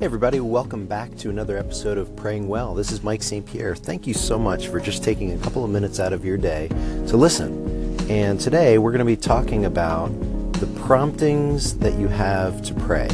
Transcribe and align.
Hey, 0.00 0.06
everybody, 0.06 0.40
welcome 0.40 0.86
back 0.86 1.14
to 1.18 1.28
another 1.28 1.58
episode 1.58 1.98
of 1.98 2.16
Praying 2.16 2.48
Well. 2.48 2.74
This 2.74 2.90
is 2.90 3.02
Mike 3.02 3.22
St. 3.22 3.44
Pierre. 3.44 3.76
Thank 3.76 4.06
you 4.06 4.14
so 4.14 4.38
much 4.38 4.68
for 4.68 4.80
just 4.80 5.04
taking 5.04 5.32
a 5.32 5.36
couple 5.36 5.62
of 5.62 5.70
minutes 5.70 6.00
out 6.00 6.14
of 6.14 6.24
your 6.24 6.38
day 6.38 6.68
to 7.08 7.18
listen. 7.18 8.00
And 8.08 8.40
today 8.40 8.78
we're 8.78 8.92
going 8.92 9.00
to 9.00 9.04
be 9.04 9.14
talking 9.14 9.66
about 9.66 10.08
the 10.54 10.66
promptings 10.86 11.76
that 11.80 11.98
you 11.98 12.08
have 12.08 12.62
to 12.62 12.74
pray. 12.76 13.08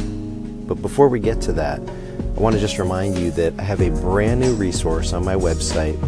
But 0.65 0.75
before 0.75 1.09
we 1.09 1.19
get 1.19 1.41
to 1.41 1.51
that, 1.51 1.81
I 1.81 2.39
want 2.39 2.55
to 2.55 2.61
just 2.61 2.79
remind 2.79 3.17
you 3.17 3.31
that 3.31 3.59
I 3.59 3.63
have 3.63 3.81
a 3.81 3.89
brand 3.89 4.39
new 4.39 4.53
resource 4.53 5.11
on 5.11 5.25
my 5.25 5.35
website, 5.35 6.01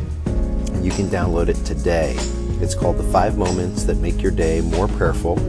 and 0.69 0.85
you 0.85 0.91
can 0.91 1.07
download 1.07 1.49
it 1.49 1.57
today. 1.65 2.15
It's 2.61 2.73
called 2.73 2.95
The 2.95 3.11
Five 3.11 3.37
Moments 3.37 3.83
That 3.83 3.97
Make 3.97 4.21
Your 4.21 4.31
Day 4.31 4.61
More 4.61 4.87
Prayerful. 4.87 5.39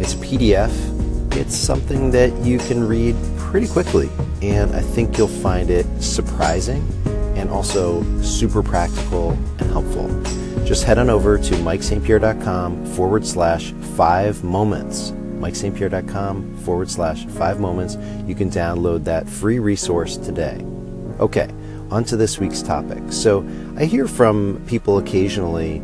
It's 0.00 0.14
a 0.14 0.16
PDF. 0.16 1.36
It's 1.36 1.54
something 1.54 2.10
that 2.10 2.36
you 2.44 2.58
can 2.58 2.82
read 2.82 3.14
pretty 3.38 3.68
quickly, 3.68 4.10
and 4.42 4.74
I 4.74 4.80
think 4.80 5.16
you'll 5.16 5.28
find 5.28 5.70
it 5.70 5.86
surprising 6.02 6.86
and 7.36 7.48
also 7.48 8.02
super 8.22 8.62
practical 8.62 9.30
and 9.58 9.70
helpful. 9.70 10.08
Just 10.64 10.84
head 10.84 10.98
on 10.98 11.08
over 11.08 11.38
to 11.38 11.54
mikestpierre.com 11.54 12.86
forward 12.86 13.24
slash 13.24 13.72
five 13.96 14.42
moments. 14.42 15.12
mikestpierre.com 15.12 16.56
forward 16.58 16.90
slash 16.90 17.24
five 17.26 17.60
moments. 17.60 17.96
You 18.26 18.34
can 18.34 18.50
download 18.50 19.04
that 19.04 19.28
free 19.28 19.60
resource 19.60 20.16
today. 20.16 20.64
Okay, 21.20 21.48
on 21.90 22.04
to 22.04 22.16
this 22.16 22.38
week's 22.38 22.62
topic. 22.62 23.00
So 23.10 23.46
I 23.76 23.84
hear 23.84 24.08
from 24.08 24.62
people 24.66 24.98
occasionally, 24.98 25.82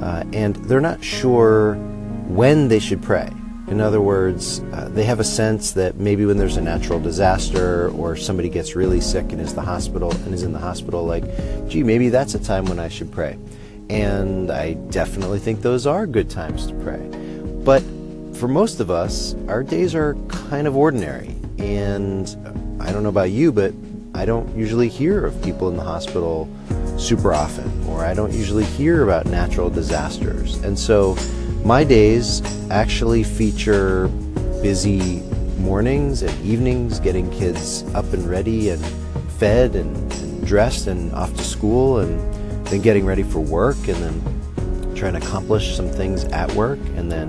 uh, 0.00 0.24
and 0.32 0.56
they're 0.56 0.80
not 0.80 1.02
sure 1.02 1.74
when 2.28 2.68
they 2.68 2.78
should 2.78 3.02
pray. 3.02 3.30
In 3.68 3.80
other 3.80 4.00
words, 4.00 4.60
uh, 4.72 4.88
they 4.92 5.02
have 5.04 5.18
a 5.18 5.24
sense 5.24 5.72
that 5.72 5.96
maybe 5.96 6.24
when 6.24 6.36
there's 6.36 6.56
a 6.56 6.60
natural 6.60 7.00
disaster 7.00 7.90
or 7.90 8.14
somebody 8.14 8.48
gets 8.48 8.76
really 8.76 9.00
sick 9.00 9.32
and 9.32 9.40
is 9.40 9.54
the 9.54 9.60
hospital 9.60 10.12
and 10.12 10.32
is 10.32 10.44
in 10.44 10.52
the 10.52 10.58
hospital, 10.58 11.04
like, 11.04 11.24
gee, 11.68 11.82
maybe 11.82 12.08
that's 12.08 12.34
a 12.34 12.38
time 12.38 12.64
when 12.66 12.78
I 12.78 12.88
should 12.88 13.10
pray. 13.10 13.36
And 13.90 14.52
I 14.52 14.74
definitely 14.74 15.40
think 15.40 15.62
those 15.62 15.84
are 15.84 16.06
good 16.06 16.30
times 16.30 16.68
to 16.68 16.74
pray. 16.74 17.00
But 17.64 17.82
for 18.34 18.46
most 18.46 18.78
of 18.78 18.90
us, 18.90 19.34
our 19.48 19.64
days 19.64 19.96
are 19.96 20.14
kind 20.28 20.68
of 20.68 20.76
ordinary. 20.76 21.34
And 21.58 22.28
I 22.80 22.92
don't 22.92 23.02
know 23.02 23.08
about 23.08 23.30
you, 23.30 23.50
but 23.50 23.74
I 24.14 24.24
don't 24.26 24.56
usually 24.56 24.88
hear 24.88 25.26
of 25.26 25.42
people 25.42 25.68
in 25.68 25.76
the 25.76 25.82
hospital 25.82 26.48
super 26.98 27.34
often, 27.34 27.84
or 27.88 28.04
I 28.04 28.14
don't 28.14 28.32
usually 28.32 28.64
hear 28.64 29.02
about 29.02 29.26
natural 29.26 29.70
disasters. 29.70 30.56
And 30.62 30.78
so 30.78 31.16
my 31.64 31.84
days 31.84 32.42
actually 32.70 33.24
feature 33.24 34.08
busy 34.62 35.22
mornings 35.58 36.22
and 36.22 36.44
evenings 36.44 37.00
getting 37.00 37.30
kids 37.30 37.82
up 37.94 38.12
and 38.12 38.28
ready 38.28 38.70
and 38.70 38.84
fed 39.38 39.74
and, 39.74 39.96
dressed 40.46 40.86
and 40.86 41.12
off 41.12 41.34
to 41.34 41.42
school 41.42 41.98
and 41.98 42.66
then 42.66 42.80
getting 42.80 43.04
ready 43.04 43.24
for 43.24 43.40
work 43.40 43.76
and 43.88 43.96
then 43.96 44.94
trying 44.94 45.12
to 45.12 45.18
accomplish 45.18 45.76
some 45.76 45.88
things 45.88 46.24
at 46.26 46.50
work 46.52 46.78
and 46.94 47.10
then 47.10 47.28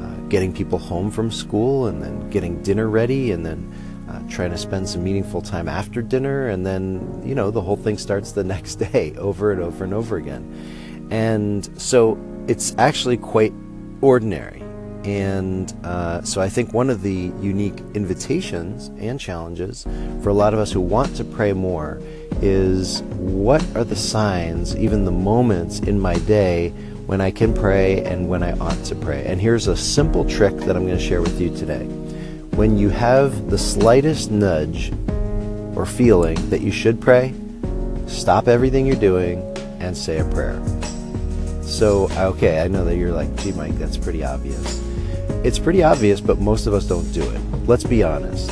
uh, 0.00 0.28
getting 0.28 0.52
people 0.52 0.78
home 0.78 1.10
from 1.10 1.28
school 1.28 1.88
and 1.88 2.00
then 2.00 2.30
getting 2.30 2.62
dinner 2.62 2.88
ready 2.88 3.32
and 3.32 3.44
then 3.44 3.68
uh, 4.08 4.20
trying 4.28 4.50
to 4.50 4.58
spend 4.58 4.88
some 4.88 5.02
meaningful 5.02 5.40
time 5.40 5.68
after 5.68 6.02
dinner 6.02 6.48
and 6.48 6.64
then 6.66 7.22
you 7.24 7.34
know 7.34 7.50
the 7.50 7.60
whole 7.60 7.76
thing 7.76 7.98
starts 7.98 8.32
the 8.32 8.44
next 8.54 8.76
day 8.76 9.14
over 9.16 9.52
and 9.52 9.60
over 9.60 9.84
and 9.84 9.94
over 9.94 10.16
again 10.16 10.42
and 11.12 11.68
so 11.78 12.18
it's 12.48 12.74
actually 12.78 13.18
quite 13.18 13.52
ordinary. 14.00 14.60
And 15.04 15.72
uh, 15.84 16.22
so 16.22 16.40
I 16.40 16.48
think 16.48 16.72
one 16.72 16.88
of 16.88 17.02
the 17.02 17.32
unique 17.40 17.78
invitations 17.94 18.88
and 18.98 19.18
challenges 19.18 19.84
for 20.22 20.28
a 20.28 20.34
lot 20.34 20.54
of 20.54 20.60
us 20.60 20.70
who 20.70 20.80
want 20.80 21.16
to 21.16 21.24
pray 21.24 21.52
more 21.52 22.00
is 22.40 23.02
what 23.02 23.64
are 23.76 23.84
the 23.84 23.96
signs, 23.96 24.76
even 24.76 25.04
the 25.04 25.12
moments 25.12 25.80
in 25.80 25.98
my 25.98 26.14
day 26.20 26.70
when 27.06 27.20
I 27.20 27.30
can 27.30 27.52
pray 27.52 28.02
and 28.04 28.28
when 28.28 28.42
I 28.42 28.52
ought 28.58 28.82
to 28.84 28.94
pray. 28.94 29.24
And 29.26 29.40
here's 29.40 29.66
a 29.66 29.76
simple 29.76 30.24
trick 30.24 30.56
that 30.58 30.76
I'm 30.76 30.86
going 30.86 30.98
to 30.98 31.04
share 31.04 31.20
with 31.20 31.40
you 31.40 31.54
today. 31.56 31.86
When 32.62 32.78
you 32.78 32.90
have 32.90 33.50
the 33.50 33.58
slightest 33.58 34.30
nudge 34.30 34.92
or 35.74 35.84
feeling 35.84 36.36
that 36.50 36.60
you 36.60 36.70
should 36.70 37.00
pray, 37.00 37.34
stop 38.06 38.46
everything 38.46 38.86
you're 38.86 38.94
doing 38.94 39.42
and 39.80 39.96
say 39.96 40.20
a 40.20 40.24
prayer. 40.26 40.62
So, 41.62 42.08
okay, 42.12 42.60
I 42.60 42.68
know 42.68 42.84
that 42.84 42.94
you're 42.94 43.10
like, 43.10 43.34
gee, 43.38 43.50
Mike, 43.50 43.76
that's 43.80 43.96
pretty 43.96 44.22
obvious. 44.22 44.80
It's 45.42 45.58
pretty 45.58 45.82
obvious, 45.82 46.20
but 46.20 46.38
most 46.38 46.68
of 46.68 46.72
us 46.72 46.86
don't 46.86 47.12
do 47.12 47.28
it. 47.28 47.40
Let's 47.66 47.82
be 47.82 48.04
honest. 48.04 48.48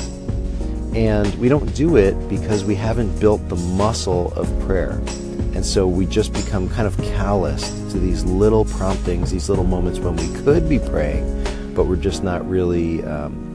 And 0.92 1.32
we 1.36 1.48
don't 1.48 1.72
do 1.76 1.96
it 1.96 2.14
because 2.28 2.64
we 2.64 2.74
haven't 2.74 3.16
built 3.20 3.48
the 3.48 3.54
muscle 3.54 4.32
of 4.32 4.48
prayer. 4.66 5.00
And 5.54 5.64
so 5.64 5.86
we 5.86 6.04
just 6.04 6.32
become 6.32 6.68
kind 6.68 6.88
of 6.88 6.96
calloused 7.14 7.92
to 7.92 8.00
these 8.00 8.24
little 8.24 8.64
promptings, 8.64 9.30
these 9.30 9.48
little 9.48 9.62
moments 9.62 10.00
when 10.00 10.16
we 10.16 10.42
could 10.42 10.68
be 10.68 10.80
praying, 10.80 11.44
but 11.76 11.86
we're 11.86 11.94
just 11.94 12.24
not 12.24 12.44
really, 12.50 13.04
um, 13.04 13.46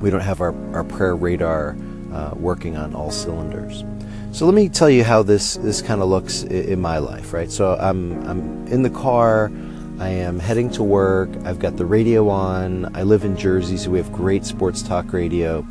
we 0.00 0.10
don't 0.10 0.20
have 0.20 0.40
our, 0.40 0.54
our 0.74 0.84
prayer 0.84 1.14
radar 1.14 1.76
uh, 2.12 2.32
working 2.34 2.76
on 2.76 2.94
all 2.94 3.10
cylinders. 3.10 3.84
So 4.32 4.46
let 4.46 4.54
me 4.54 4.68
tell 4.68 4.90
you 4.90 5.02
how 5.02 5.22
this 5.22 5.56
this 5.56 5.82
kind 5.82 6.00
of 6.00 6.08
looks 6.08 6.44
in 6.44 6.80
my 6.80 6.98
life, 6.98 7.32
right? 7.32 7.50
So 7.50 7.74
I'm 7.74 8.26
I'm 8.28 8.66
in 8.68 8.82
the 8.82 8.90
car, 8.90 9.50
I 9.98 10.08
am 10.08 10.38
heading 10.38 10.70
to 10.70 10.82
work. 10.82 11.28
I've 11.44 11.58
got 11.58 11.76
the 11.76 11.84
radio 11.84 12.28
on. 12.28 12.96
I 12.96 13.02
live 13.02 13.24
in 13.24 13.36
Jersey, 13.36 13.76
so 13.76 13.90
we 13.90 13.98
have 13.98 14.10
great 14.12 14.46
sports 14.46 14.82
talk 14.82 15.12
radio. 15.12 15.62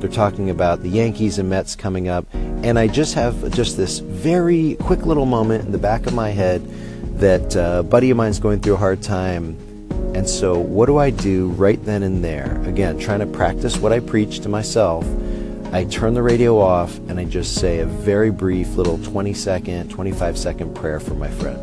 They're 0.00 0.10
talking 0.10 0.50
about 0.50 0.82
the 0.82 0.88
Yankees 0.90 1.38
and 1.38 1.48
Mets 1.48 1.74
coming 1.74 2.08
up, 2.08 2.26
and 2.34 2.78
I 2.78 2.86
just 2.86 3.14
have 3.14 3.50
just 3.52 3.76
this 3.76 4.00
very 4.00 4.76
quick 4.80 5.06
little 5.06 5.26
moment 5.26 5.64
in 5.64 5.72
the 5.72 5.78
back 5.78 6.06
of 6.06 6.12
my 6.12 6.30
head 6.30 6.62
that 7.18 7.56
uh, 7.56 7.82
buddy 7.82 8.10
of 8.10 8.16
mine's 8.16 8.38
going 8.38 8.60
through 8.60 8.74
a 8.74 8.78
hard 8.78 9.02
time. 9.02 9.56
And 10.18 10.28
so, 10.28 10.58
what 10.58 10.86
do 10.86 10.98
I 10.98 11.10
do 11.10 11.48
right 11.50 11.82
then 11.84 12.02
and 12.02 12.22
there? 12.24 12.60
Again, 12.66 12.98
trying 12.98 13.20
to 13.20 13.26
practice 13.26 13.78
what 13.78 13.92
I 13.92 14.00
preach 14.00 14.40
to 14.40 14.48
myself 14.48 15.06
I 15.70 15.84
turn 15.84 16.14
the 16.14 16.22
radio 16.22 16.58
off 16.58 16.96
and 17.08 17.20
I 17.20 17.24
just 17.24 17.56
say 17.56 17.80
a 17.80 17.84
very 17.86 18.30
brief 18.30 18.76
little 18.76 18.96
20 18.96 19.34
second, 19.34 19.90
25 19.90 20.38
second 20.38 20.74
prayer 20.74 20.98
for 20.98 21.12
my 21.12 21.28
friend. 21.28 21.58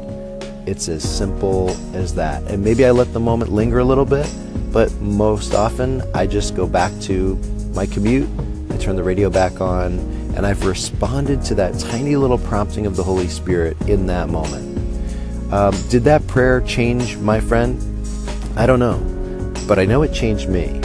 It's 0.68 0.88
as 0.90 1.04
simple 1.04 1.72
as 1.96 2.14
that. 2.14 2.44
And 2.44 2.64
maybe 2.64 2.86
I 2.86 2.92
let 2.92 3.12
the 3.14 3.20
moment 3.20 3.52
linger 3.52 3.80
a 3.80 3.84
little 3.84 4.06
bit, 4.06 4.32
but 4.72 4.94
most 5.02 5.56
often 5.56 6.04
I 6.14 6.28
just 6.28 6.56
go 6.56 6.68
back 6.68 6.92
to 7.02 7.36
my 7.74 7.88
commute, 7.88 8.30
I 8.70 8.78
turn 8.78 8.96
the 8.96 9.04
radio 9.04 9.32
back 9.32 9.60
on, 9.60 9.94
and 10.36 10.46
I've 10.46 10.66
responded 10.66 11.42
to 11.46 11.56
that 11.56 11.80
tiny 11.80 12.16
little 12.16 12.38
prompting 12.38 12.86
of 12.86 12.96
the 12.96 13.04
Holy 13.04 13.28
Spirit 13.28 13.76
in 13.90 14.06
that 14.06 14.30
moment. 14.30 14.72
Um, 15.52 15.76
did 15.90 16.04
that 16.04 16.26
prayer 16.28 16.62
change 16.62 17.18
my 17.18 17.40
friend? 17.40 17.95
I 18.58 18.66
don't 18.66 18.80
know, 18.80 18.98
but 19.68 19.80
I 19.80 19.86
know 19.86 20.02
it 20.04 20.14
changed 20.14 20.48
me. 20.48 20.82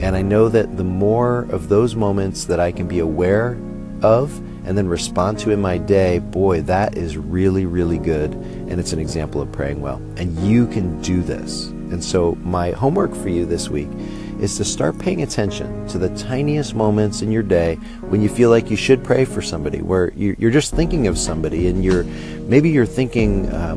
And 0.00 0.14
I 0.14 0.20
know 0.20 0.50
that 0.50 0.76
the 0.76 0.84
more 0.84 1.46
of 1.50 1.70
those 1.70 1.94
moments 1.94 2.44
that 2.44 2.60
I 2.60 2.70
can 2.70 2.86
be 2.86 2.98
aware 2.98 3.58
of 4.02 4.36
and 4.66 4.76
then 4.76 4.86
respond 4.88 5.38
to 5.38 5.50
in 5.50 5.58
my 5.58 5.78
day, 5.78 6.18
boy, 6.18 6.60
that 6.62 6.98
is 6.98 7.16
really, 7.16 7.64
really 7.64 7.96
good. 7.96 8.32
And 8.32 8.78
it's 8.78 8.92
an 8.92 8.98
example 8.98 9.40
of 9.40 9.50
praying 9.52 9.80
well. 9.80 9.96
And 10.18 10.38
you 10.40 10.66
can 10.66 11.00
do 11.00 11.22
this. 11.22 11.68
And 11.68 12.04
so, 12.04 12.34
my 12.42 12.72
homework 12.72 13.14
for 13.14 13.30
you 13.30 13.46
this 13.46 13.70
week 13.70 13.88
is 14.40 14.56
to 14.56 14.64
start 14.64 14.98
paying 14.98 15.22
attention 15.22 15.86
to 15.88 15.98
the 15.98 16.08
tiniest 16.16 16.74
moments 16.74 17.22
in 17.22 17.30
your 17.30 17.42
day 17.42 17.76
when 18.08 18.22
you 18.22 18.28
feel 18.28 18.50
like 18.50 18.70
you 18.70 18.76
should 18.76 19.02
pray 19.02 19.24
for 19.24 19.42
somebody, 19.42 19.82
where 19.82 20.12
you're 20.14 20.50
just 20.50 20.74
thinking 20.74 21.06
of 21.06 21.18
somebody 21.18 21.68
and 21.68 21.84
you're 21.84 22.04
maybe 22.44 22.70
you're 22.70 22.86
thinking 22.86 23.46
uh, 23.48 23.76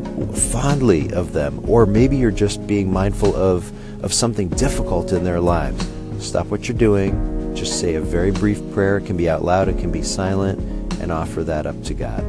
fondly 0.51 1.11
of 1.13 1.33
them, 1.33 1.61
or 1.69 1.85
maybe 1.85 2.17
you're 2.17 2.31
just 2.31 2.65
being 2.67 2.91
mindful 2.91 3.35
of, 3.35 3.71
of 4.03 4.13
something 4.13 4.49
difficult 4.49 5.11
in 5.11 5.23
their 5.23 5.39
lives 5.39 5.87
Stop 6.19 6.47
what 6.47 6.67
you're 6.67 6.77
doing. 6.77 7.55
Just 7.55 7.79
say 7.79 7.95
a 7.95 8.01
very 8.01 8.31
brief 8.31 8.59
prayer. 8.73 8.97
It 8.97 9.05
can 9.05 9.17
be 9.17 9.29
out 9.29 9.43
loud, 9.43 9.69
it 9.69 9.77
can 9.77 9.91
be 9.91 10.01
silent, 10.01 10.59
and 10.99 11.11
offer 11.11 11.43
that 11.43 11.65
up 11.65 11.81
to 11.83 11.93
God. 11.93 12.23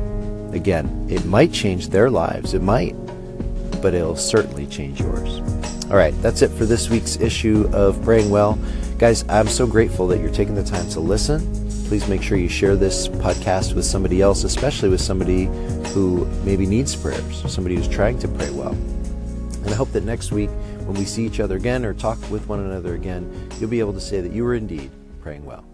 Again, 0.55 1.07
it 1.11 1.25
might 1.25 1.53
change 1.53 1.89
their 1.89 2.11
lives. 2.11 2.55
It 2.55 2.63
might, 2.63 2.95
but 3.79 3.95
it'll 3.95 4.17
certainly 4.17 4.67
change 4.67 5.01
yours. 5.01 5.41
All 5.91 5.97
right, 5.97 6.15
that's 6.21 6.43
it 6.43 6.49
for 6.49 6.67
this 6.67 6.91
week's 6.91 7.17
issue 7.17 7.69
of 7.73 8.03
Praying 8.03 8.31
Well. 8.31 8.59
Guys, 8.99 9.25
I'm 9.29 9.49
so 9.49 9.67
grateful 9.67 10.07
that 10.09 10.19
you're 10.19 10.31
taking 10.31 10.55
the 10.55 10.65
time 10.65 10.89
to 10.91 11.01
listen. 11.01 11.41
Please 11.87 12.07
make 12.09 12.23
sure 12.23 12.37
you 12.37 12.49
share 12.49 12.77
this 12.77 13.09
podcast 13.09 13.75
with 13.75 13.85
somebody 13.85 14.21
else, 14.21 14.45
especially 14.45 14.91
with 14.91 15.01
somebody 15.01 15.45
who 15.95 16.27
maybe 16.45 16.67
needs 16.67 16.95
prayers, 16.95 17.51
somebody 17.51 17.77
who's 17.77 17.89
trying 17.89 18.19
to 18.19 18.29
pray 18.29 18.51
well. 18.51 18.73
And 18.73 19.71
I 19.71 19.75
hope 19.75 19.93
that 19.93 20.05
next 20.05 20.33
week, 20.33 20.51
when 20.85 20.95
we 20.95 21.05
see 21.05 21.25
each 21.25 21.41
other 21.41 21.57
again 21.57 21.85
or 21.85 21.95
talk 21.95 22.19
with 22.31 22.47
one 22.49 22.61
another 22.61 22.95
again, 22.95 23.31
you'll 23.59 23.71
be 23.71 23.81
able 23.81 23.95
to 23.95 24.01
say 24.01 24.21
that 24.21 24.33
you 24.33 24.45
were 24.45 24.55
indeed 24.55 24.91
praying 25.23 25.45
well. 25.47 25.65